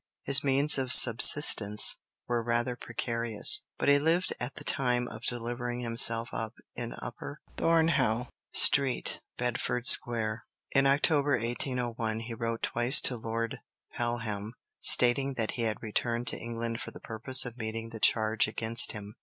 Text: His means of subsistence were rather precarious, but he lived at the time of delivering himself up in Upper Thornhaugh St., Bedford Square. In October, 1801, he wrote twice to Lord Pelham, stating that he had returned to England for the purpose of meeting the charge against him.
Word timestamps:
His 0.23 0.43
means 0.43 0.79
of 0.79 0.91
subsistence 0.91 1.97
were 2.27 2.41
rather 2.41 2.75
precarious, 2.75 3.67
but 3.77 3.87
he 3.87 3.99
lived 3.99 4.33
at 4.39 4.55
the 4.55 4.63
time 4.63 5.07
of 5.07 5.21
delivering 5.27 5.81
himself 5.81 6.29
up 6.33 6.53
in 6.73 6.95
Upper 6.99 7.39
Thornhaugh 7.57 8.25
St., 8.51 9.19
Bedford 9.37 9.85
Square. 9.85 10.45
In 10.71 10.87
October, 10.87 11.33
1801, 11.37 12.21
he 12.21 12.33
wrote 12.33 12.63
twice 12.63 12.99
to 13.01 13.15
Lord 13.15 13.59
Pelham, 13.91 14.55
stating 14.79 15.35
that 15.35 15.51
he 15.51 15.61
had 15.61 15.83
returned 15.83 16.25
to 16.29 16.35
England 16.39 16.81
for 16.81 16.89
the 16.89 16.99
purpose 17.01 17.45
of 17.45 17.59
meeting 17.59 17.89
the 17.89 17.99
charge 17.99 18.47
against 18.47 18.93
him. 18.93 19.13